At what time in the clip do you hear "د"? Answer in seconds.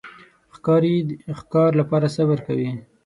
1.07-1.09